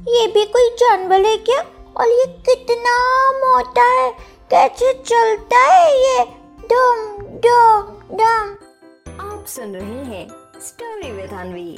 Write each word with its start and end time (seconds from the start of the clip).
ये 0.00 0.26
भी 0.26 0.44
कोई 0.44 0.68
जानवर 0.70 1.20
है 1.20 1.36
क्या? 1.36 1.60
और 1.96 2.08
ये 2.08 2.26
कितना 2.26 2.94
मोटा 3.32 3.82
है? 3.82 4.10
कैसे 4.50 4.92
चलता 4.92 5.58
है 5.58 6.00
ये? 6.00 6.24
डम 6.60 7.18
डम 7.22 7.92
डम। 8.16 8.54
आप 9.20 9.44
सुन 9.48 9.74
रहे 9.74 10.04
हैं 10.04 10.28
स्टोरी 10.60 11.12
विद 11.12 11.30
अनवी 11.30 11.76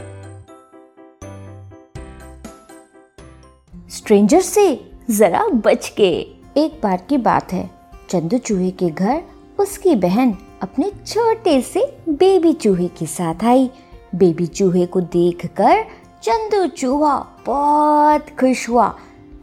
स्ट्रेंजर 3.90 4.40
से 4.40 4.90
जरा 5.10 5.44
बच 5.44 5.88
के। 5.88 6.10
एक 6.56 6.80
बार 6.82 7.06
की 7.08 7.18
बात 7.18 7.52
है। 7.52 7.70
चंदू 8.10 8.38
चूहे 8.38 8.70
के 8.70 8.90
घर 8.90 9.22
उसकी 9.58 9.94
बहन 9.96 10.38
अपने 10.62 10.92
छोटे 11.06 11.62
से 11.62 11.98
बेबी 12.08 12.52
चूहे 12.52 12.88
के 12.88 13.06
साथ 13.06 13.44
आई। 13.44 13.70
बेबी 14.14 14.46
चूहे 14.46 14.86
को 14.86 15.00
देखकर 15.00 15.84
चंदू 16.22 16.66
चूहा 16.66 17.14
बहुत 17.46 18.26
खुश 18.40 18.68
हुआ। 18.68 18.86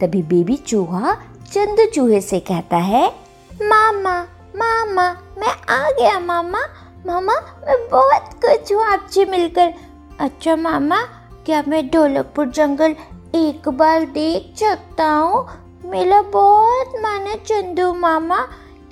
तभी 0.00 0.22
बेबी 0.22 0.56
चूहा 0.56 1.14
चंदू 1.52 1.84
चूहे 1.86 2.20
से 2.20 2.40
कहता 2.40 2.76
है, 2.76 3.08
मामा 3.62 4.26
मामा, 4.56 5.04
मैं 5.38 5.52
आ 5.70 5.90
गया, 5.90 6.18
मामा। 6.20 6.60
मामा, 7.06 7.34
मैं 7.66 7.88
बहुत 7.88 8.30
खुश 8.44 8.72
हूँ 8.72 8.82
आपसे 8.82 9.24
मिलकर। 9.24 9.72
अच्छा 10.20 10.56
मामा, 10.56 11.00
क्या 11.46 11.62
मैं 11.68 11.88
ढोलकपुर 11.88 12.46
जंगल 12.46 12.96
एक 13.34 13.68
बार 13.68 14.04
देख 14.04 14.52
सकता 14.56 15.10
हूँ? 15.10 15.46
मेरा 15.84 16.22
बहुत 16.22 16.92
मन 16.96 17.26
है 17.26 17.36
चंदू 17.44 17.92
मामा, 17.94 18.40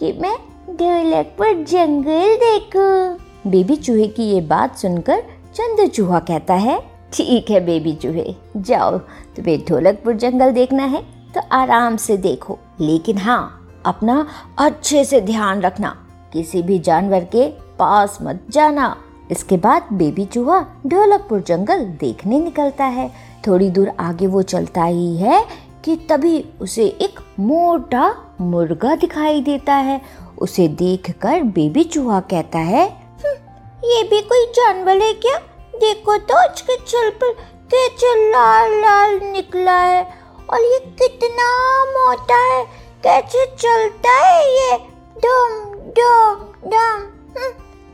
कि 0.01 0.13
मैं 0.13 0.37
ढोलकपुर 0.77 1.65
जंगल 1.65 2.37
देखूँ। 2.37 3.51
बेबी 3.51 3.77
चूहे 3.77 4.07
की 4.09 4.23
ये 4.23 4.41
बात 4.41 4.77
सुनकर 4.77 5.23
चंदू 5.55 5.87
चूहा 5.87 6.21
कहता 6.21 6.55
है 6.55 6.98
ठीक 7.13 7.51
है 7.51 7.65
बेबी 7.65 7.93
चूहे। 7.93 8.35
जाओ 8.57 8.99
तुम्हें 8.99 9.65
ढोलकपुर 9.69 10.15
जंगल 10.15 10.51
देखना 10.51 10.83
है 10.83 11.03
तो 11.35 11.41
आराम 11.53 11.97
से 11.97 12.17
देखो। 12.17 12.59
लेकिन 12.81 13.19
हाँ 13.19 13.55
अपना 13.87 14.27
अच्छे 14.59 15.05
से 15.05 15.21
ध्यान 15.21 15.61
रखना। 15.61 16.07
किसी 16.33 16.63
भी 16.63 16.79
जानवर 16.79 17.25
के 17.25 17.49
पास 17.49 18.19
मत 18.23 18.41
जाना। 18.51 18.97
इसके 19.31 19.57
बाद 19.57 19.89
बेबी 19.93 20.25
चूहा 20.25 20.67
ढोलकपुर 20.87 21.41
जंगल 21.41 21.85
देखने 21.85 22.41
निकलता 22.41 22.85
है। 22.85 23.13
थोड़ी 23.47 23.71
दूर 23.71 23.93
आगे 24.01 24.27
वो 24.27 24.43
चलता 24.43 24.85
ही 24.85 25.17
है 25.17 25.47
कि 25.85 25.97
तभी 25.97 26.45
उसे 26.61 26.85
एक 26.85 27.21
मोटा 27.41 28.17
मुर्गा 28.41 28.95
दिखाई 28.97 29.41
देता 29.41 29.75
है। 29.75 30.01
उसे 30.39 30.69
देखकर 30.69 31.43
बेबी 31.43 31.85
चूहा 31.85 32.21
कहता 32.21 32.59
है 32.59 32.89
"हम्म, 32.91 33.35
ये 33.85 34.03
भी 34.03 34.21
कोई 34.21 34.47
जानवर 34.47 34.97
है 34.97 35.13
क्या? 35.13 35.41
देखो 35.81 36.17
तो 36.31 36.43
इसके 36.45 36.77
चल 36.77 37.11
पर 37.11 37.33
कैसे 37.73 38.15
लाल 38.31 38.73
लाल 38.81 39.19
निकला 39.23 39.79
है 39.79 40.03
और 40.51 40.61
ये 40.61 40.79
कितना 41.01 41.49
मोटा 41.93 42.37
है 42.45 42.65
कैसे 43.03 43.45
चलता 43.47 44.11
है 44.11 44.43
ये? 44.55 44.77
डम 45.25 45.75
डम 45.99 46.45
डम। 46.71 47.05
हम्म, 47.37 47.53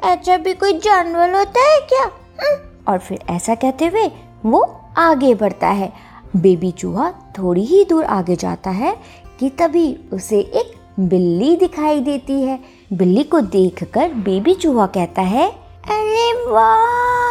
ऐसा 0.09 0.37
भी 0.37 0.55
कोई 0.55 0.79
जानवर 0.79 1.35
होता 1.35 1.61
है 1.61 1.81
क्या? 1.81 2.05
हम्म, 2.41 2.57
और 2.93 2.99
फिर 2.99 3.21
ऐसा 3.31 3.55
कहते 3.55 3.87
हुए 3.87 4.11
वो 4.47 4.61
आगे 4.99 5.35
बढ़ता 5.35 5.69
है। 5.69 5.93
बेबी 6.37 6.71
चूहा 6.71 7.11
थोड़ी 7.39 7.65
ही 7.65 7.85
दूर 7.85 8.05
आगे 8.05 8.37
जाता 8.37 8.71
है 8.71 8.97
कि 9.41 9.51
तभी 9.51 9.97
उसे 10.13 10.41
एक 10.41 10.75
बिल्ली 11.01 11.57
दिखाई 11.57 12.01
देती 12.01 12.43
है। 12.43 12.59
बिल्ली 12.93 13.23
को 13.23 13.41
देखकर 13.41 14.09
बेबी 14.09 14.55
चूहा 14.55 14.87
कहता 14.87 15.23
है 15.23 15.49
अरे 15.91 16.33
वाह! 16.51 17.24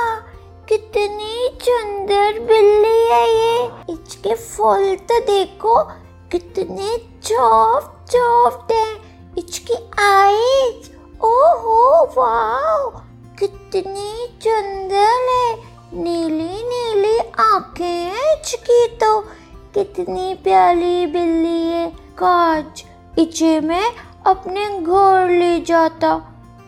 कितनी 0.69 1.59
सुंदर 1.61 2.39
बिल्ली 2.39 3.07
है 3.11 3.29
ये। 3.35 3.71
इसके 3.89 4.35
फूल 4.35 4.95
तो 4.95 5.19
देखो, 5.19 5.83
कितने 6.31 6.97
सॉफ्ट 7.23 8.11
सॉफ्ट 8.11 8.71
हैं। 8.71 8.93
इसकी 9.37 9.73
आईज, 9.99 10.91
ओहो 11.21 12.05
वाह 12.17 12.99
कितनी 13.39 14.39
सुंदर 14.43 15.29
है। 15.31 15.59
नीली 15.93 16.63
नीली 16.63 17.17
आँखें 17.19 17.85
हैं 17.85 18.41
इसकी 18.41 18.87
तो। 18.87 19.21
कितनी 19.73 20.33
प्यारी 20.33 21.05
बिल्ली 21.05 21.67
है। 21.67 21.89
काज 21.89 22.83
इसे 23.19 23.59
मैं 23.59 23.91
अपने 24.25 24.79
घर 24.79 25.29
ले 25.29 25.61
जाता। 25.61 26.21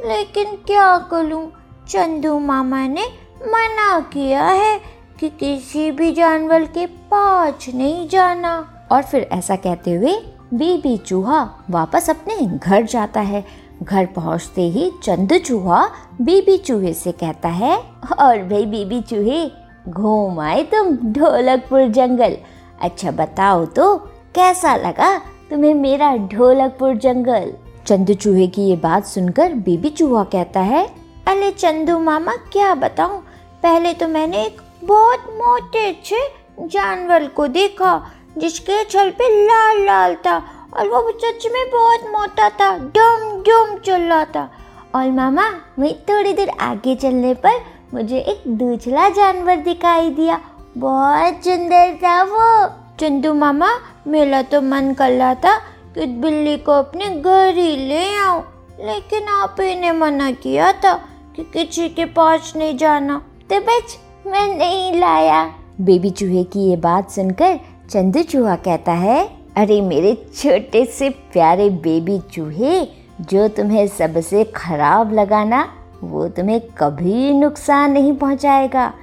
लेकिन 0.06 0.56
क्या 0.56 0.98
करूँ? 0.98 1.52
चंदू 1.90 2.40
मामा 2.40 2.88
ने 2.88 3.25
मना 3.42 4.00
किया 4.14 4.46
है 4.46 4.80
कि 5.20 5.30
किसी 5.30 5.90
भी 5.92 6.12
जानवर 6.12 6.64
के 6.68 6.86
पास 7.12 7.66
नहीं 7.76 8.08
जाना। 8.10 8.54
और 8.92 9.04
फिर 9.04 9.28
ऐसा 9.32 9.56
कहते 9.56 9.94
हुए 9.94 10.16
बीबी 10.54 10.98
चूहा 10.98 11.44
वापस 11.70 12.10
अपने 12.10 12.36
घर 12.48 12.86
जाता 12.86 13.22
है। 13.22 13.44
घर 13.84 14.06
पहुँचते 14.06 14.62
ही 14.62 14.92
चंदू 15.04 15.38
चूहा 15.38 15.86
बीबी 16.22 16.58
चूहे 16.58 16.94
से 16.94 17.12
कहता 17.12 17.50
है, 17.50 17.78
और 18.20 18.44
भाई 18.44 18.66
बीबी 18.66 19.02
चूहे, 19.02 19.46
घूम 19.90 20.40
आए 20.40 20.64
तुम 20.64 20.96
ढोलकपुर 21.14 21.88
जंगल। 21.88 22.38
अच्छा 22.82 23.12
बताओ 23.12 23.66
तो 23.66 23.96
कैसा 24.36 24.76
लगा 24.76 25.18
तुम्हें 25.50 25.74
मेरा 25.74 26.16
ढोलकपुर 26.18 26.96
जंगल? 26.98 27.54
चंदू 27.88 28.14
चूहे 28.14 28.48
की 28.48 28.62
ये 28.62 28.76
बात 28.76 29.06
सुनकर 29.06 29.54
बीबी 29.56 29.90
चूहा 29.90 30.24
कहता 30.24 30.60
है 30.62 30.88
अरे 31.28 31.50
चंदू 31.52 31.98
मामा, 32.00 32.32
क्या 32.52 32.74
बताऊँ? 32.76 33.20
पहले 33.64 33.94
तो 33.94 34.08
मैंने 34.08 34.44
एक 34.46 34.62
बहुत 34.84 35.24
मोटे 35.32 35.88
अच्छे 35.90 36.18
जानवर 36.62 37.26
को 37.28 37.48
देखा, 37.48 37.94
जिसके 38.38 38.84
छल 38.84 39.10
पे 39.12 39.30
लाल 39.46 39.84
लाल 39.86 40.16
था 40.16 40.36
और 40.74 40.88
वो 40.88 41.12
सच 41.14 41.48
में 41.54 41.64
बहुत 41.72 42.04
मोटा 42.12 42.50
था, 42.50 42.78
डम 42.78 43.42
डम 43.42 43.76
चल 43.78 44.02
रहा 44.02 44.26
था। 44.26 44.50
और 44.96 45.10
मामा 45.12 45.50
मैं 45.80 45.94
थोड़ी 46.02 46.34
देर 46.34 46.50
आगे 46.62 46.96
चलने 46.96 47.34
पर 47.36 47.60
मुझे 47.94 48.20
एक 48.20 48.44
दूसरा 48.58 49.08
जानवर 49.10 49.56
दिखाई 49.64 50.10
दिया। 50.10 50.40
बहुत 50.78 51.44
सुंदर 51.46 51.96
था 51.96 52.22
वो। 52.24 52.68
चंदू 53.00 53.34
मामा, 53.34 53.70
मेरा 54.08 54.42
तो 54.42 54.62
मन 54.62 54.94
कर 54.94 55.12
रहा 55.12 55.34
था 55.36 55.58
कि 55.96 56.06
बिल्ली 56.22 56.58
को 56.58 56.72
अपने 56.74 57.10
घर 57.12 57.58
ही 57.58 57.76
ले 57.88 58.06
आऊँ, 58.18 58.44
लेकिन 58.80 59.28
आप 59.32 59.62
ही 59.62 59.76
ने 59.76 59.92
मना 59.92 60.32
किया 60.32 60.72
था। 60.76 60.94
कि 61.36 61.44
किसी 61.44 61.90
के 61.90 62.06
पास 62.06 62.54
नहीं 62.56 62.78
जाना। 62.78 63.22
तो 63.50 63.60
बच 63.60 63.98
मैं 64.28 64.58
नहीं 64.58 65.00
लाया। 65.00 65.46
बेबी 65.82 66.10
चूहे 66.10 66.44
की 66.44 66.70
ये 66.70 66.76
बात 66.76 67.10
सुनकर 67.12 67.60
चंदू 67.90 68.22
चूहा 68.24 68.56
कहता 68.56 68.92
है, 68.92 69.30
अरे 69.58 69.82
मेरे 69.82 70.14
छोटे 70.36 70.86
से 70.86 71.10
प्यारे 71.10 71.70
बेबी 71.70 72.20
चूहे, 72.20 72.86
जो 73.22 73.48
तुम्हें 73.48 73.88
सबसे 73.88 74.44
खराब 74.44 75.14
लगा 75.14 75.44
ना 75.44 75.68
वो 76.04 76.28
तुम्हें 76.28 76.62
कभी 76.78 77.34
नुकसान 77.34 77.92
नहीं 77.92 78.14
पहुंचाएगा। 78.14 78.94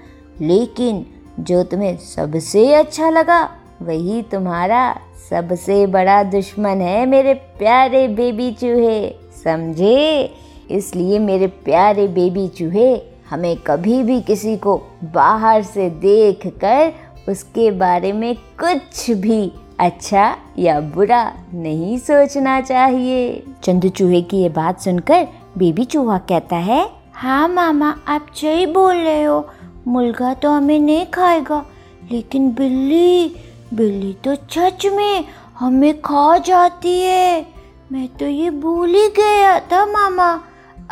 लेकिन 0.41 1.06
जो 1.41 1.62
तुम्हें 1.62 1.97
सबसे 1.97 2.75
अच्छा 2.75 3.10
लगा, 3.10 3.42
वही 3.82 4.22
तुम्हारा 4.22 4.97
सबसे 5.31 5.87
बड़ा 5.87 6.22
दुश्मन 6.22 6.81
है 6.81 7.06
मेरे 7.06 7.34
प्यारे 7.34 8.09
बेबी 8.09 8.53
चूहे। 8.53 9.15
समझे? 9.44 10.34
इसलिए 10.70 11.18
मेरे 11.18 11.46
प्यारे 11.64 12.06
बेबी 12.08 12.46
चूहे, 12.48 12.94
हमें 13.30 13.56
कभी 13.56 14.02
भी 14.02 14.20
किसी 14.20 14.56
को 14.56 14.76
बाहर 15.14 15.62
से 15.62 15.88
देख 15.90 16.46
कर 16.64 16.92
उसके 17.28 17.70
बारे 17.70 18.12
में 18.12 18.34
कुछ 18.60 19.10
भी 19.10 19.52
अच्छा 19.80 20.24
या 20.58 20.80
बुरा 20.94 21.22
नहीं 21.54 21.98
सोचना 21.98 22.60
चाहिए। 22.60 23.42
चंदू 23.64 23.88
चूहे 23.88 24.20
की 24.22 24.42
ये 24.42 24.48
बात 24.48 24.80
सुनकर 24.80 25.26
बेबी 25.58 25.84
चूहा 25.84 26.18
कहता 26.18 26.56
है 26.56 26.88
हाँ 27.14 27.48
मामा, 27.48 27.94
आप 28.08 28.26
सही 28.34 28.66
बोल 28.66 28.96
रहे 28.96 29.22
हो। 29.22 29.48
मुर्गा 29.88 30.32
तो 30.34 30.50
हमें 30.50 30.78
नहीं 30.80 31.06
खाएगा, 31.06 31.64
लेकिन 32.12 32.50
बिल्ली 32.50 33.34
बिल्ली 33.74 34.12
तो 34.24 34.34
सच 34.34 34.86
में 34.86 35.24
हमें 35.58 36.00
खा 36.00 36.36
जाती 36.38 36.98
है। 37.00 37.47
मैं 37.92 38.08
तो 38.18 38.26
ये 38.26 38.50
भूल 38.50 38.88
ही 38.88 39.08
गया 39.08 39.58
था 39.62 39.84
मामा। 39.86 40.32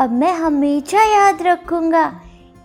अब 0.00 0.12
मैं 0.12 0.32
हमेशा 0.32 1.02
याद 1.02 1.42
रखूँगा 1.42 2.06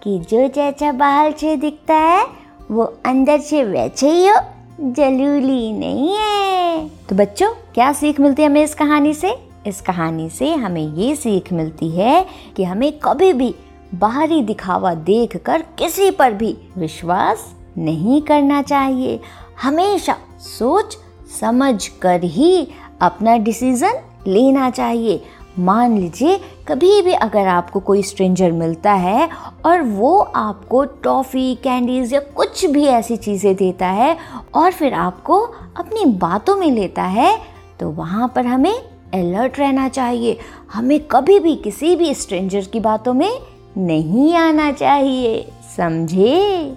कि 0.04 0.20
जो 0.20 0.48
जैसा 0.48 0.92
बाहर 0.92 1.32
से 1.32 1.56
दिखता 1.56 1.94
है, 1.94 2.28
वो 2.72 2.84
अंदर 3.06 3.40
से 3.40 3.64
वैसे 3.64 4.10
ही 4.10 4.28
हो, 4.28 4.36
जलूली 4.82 5.74
नहीं 5.74 6.16
है। 6.16 6.90
तो 7.10 7.16
बच्चों, 7.16 7.50
क्या 7.74 7.94
सीख 7.94 8.20
मिलती 8.20 8.42
है 8.42 8.50
हमें 8.50 8.64
इस 8.64 8.76
कहानी 8.76 9.14
से? 9.14 9.36
इस 9.68 9.82
कहानी 9.82 10.30
से 10.30 10.54
हमें 10.54 10.94
ये 10.94 11.16
सीख 11.16 11.54
मिलती 11.54 11.90
है 11.90 12.26
कि 12.56 12.64
हमें 12.64 13.00
कभी 13.00 13.34
भी 13.34 13.56
बाहरी 13.96 14.42
दिखावा 14.42 14.94
देखकर 14.94 15.62
किसी 15.62 16.12
पर 16.12 16.34
भी 16.34 16.58
विश्वास 16.78 17.56
नहीं 17.78 18.22
करना 18.22 18.62
चाहिए। 18.62 19.20
हमेशा 19.62 20.16
सोच 20.40 20.98
समझ 21.40 21.88
कर 21.88 22.24
ही 22.24 22.68
अपना 23.02 23.38
डिसीज़न 23.38 23.94
लेना 24.28 24.70
चाहिए। 24.70 25.24
मान 25.60 25.98
लीजिए, 25.98 26.38
कभी 26.68 27.02
भी 27.02 27.13
अगर 27.13 27.48
आपको 27.48 27.80
कोई 27.80 28.02
स्ट्रेंजर 28.04 28.52
मिलता 28.52 28.94
है 28.94 29.30
और 29.66 29.81
वो 29.81 30.18
आपको 30.19 30.84
टॉफ़ी 31.04 31.56
कैंडीज़ 31.56 32.13
या 32.13 32.19
कुछ 32.36 32.66
भी 32.66 32.86
ऐसी 32.86 33.18
चीज़ें 33.18 33.56
देता 33.56 33.88
है 33.90 34.18
और 34.56 34.72
फिर 34.72 34.94
आपको 34.94 35.40
अपनी 35.78 36.06
बातों 36.18 36.56
में 36.56 36.69
लेता 36.72 37.04
है 37.04 37.38
तो 37.80 37.90
वहाँ 37.92 38.31
पर 38.36 38.46
हमें 38.46 38.74
अलर्ट 39.13 39.60
रहना 39.60 39.88
चाहिए। 39.90 40.38
हमें 40.74 41.00
कभी 41.07 41.40
भी 41.40 41.56
किसी 41.56 41.96
भी 41.96 42.13
स्ट्रेंजर 42.13 42.66
की 42.66 42.80
बातों 42.80 43.13
में 43.13 43.40
नहीं 43.78 44.34
आना 44.36 44.72
चाहिए, 44.72 45.42
समझे? 45.78 46.69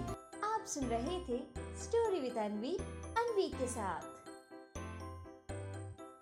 आप 0.45 0.65
सुन 0.67 0.85
रहे 0.85 1.19
थे 1.19 1.41
स्टोरी 1.83 2.21
विद 2.21 2.39
अनवी 2.39 2.77
अनवी 3.17 3.47
के 3.49 3.67
साथ। 3.67 4.18